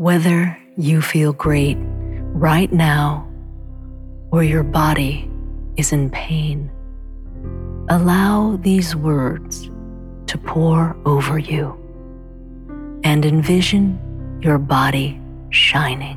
[0.00, 1.76] Whether you feel great
[2.32, 3.28] right now
[4.32, 5.30] or your body
[5.76, 6.70] is in pain,
[7.90, 9.68] allow these words
[10.28, 11.76] to pour over you
[13.04, 16.16] and envision your body shining.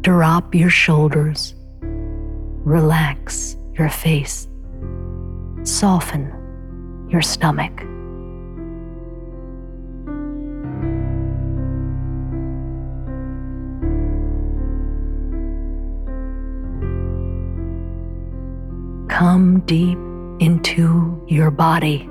[0.00, 1.54] Drop your shoulders
[2.68, 4.46] Relax your face.
[5.62, 6.30] Soften
[7.08, 7.74] your stomach.
[19.08, 19.96] Come deep
[20.38, 22.06] into your body,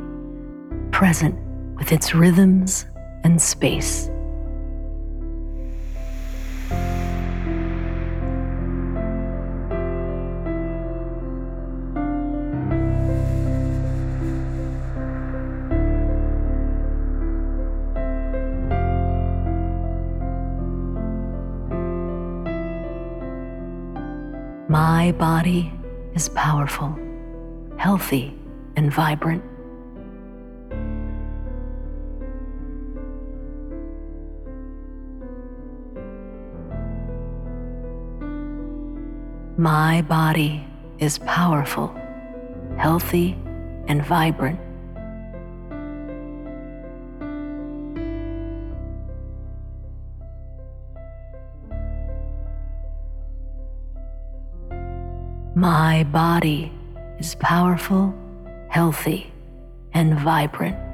[0.92, 1.38] present
[1.78, 2.88] with its rhythms
[3.24, 4.10] and space.
[24.70, 25.72] My body
[26.14, 26.94] is powerful,
[27.78, 28.38] healthy,
[28.76, 29.42] and vibrant.
[39.58, 40.68] My body
[41.00, 41.96] is powerful,
[42.78, 43.38] healthy,
[43.88, 44.60] and vibrant.
[55.58, 56.72] My body
[57.18, 58.14] is powerful,
[58.70, 59.34] healthy,
[59.92, 60.87] and vibrant.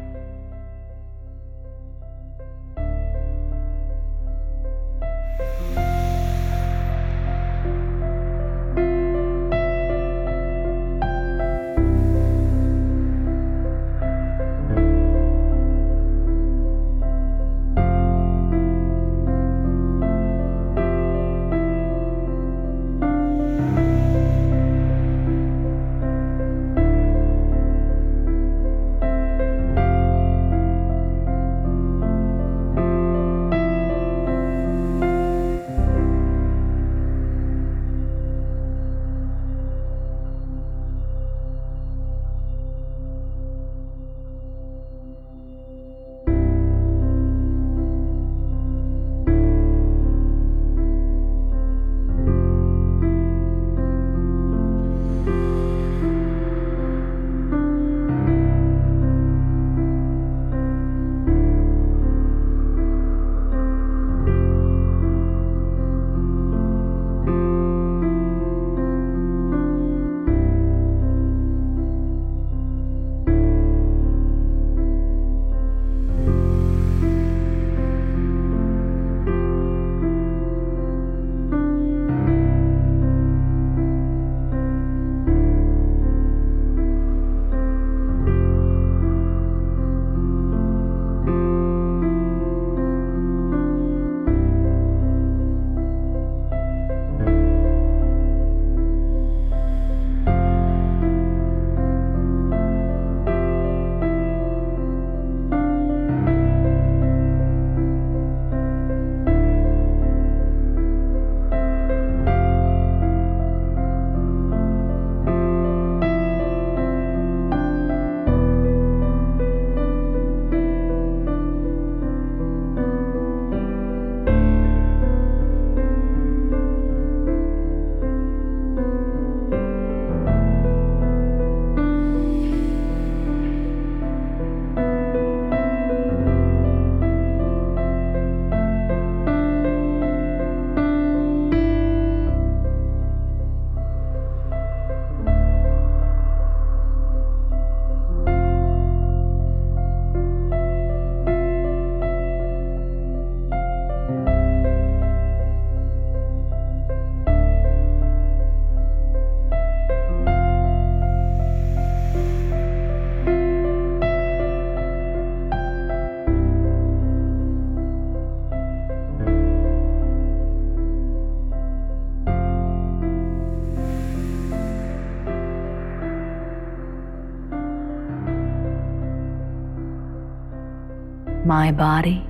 [181.45, 182.25] My body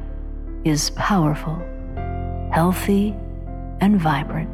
[0.65, 1.61] is powerful,
[2.51, 3.15] healthy,
[3.79, 4.49] and vibrant.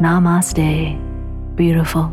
[0.00, 0.96] Namaste,
[1.56, 2.12] beautiful.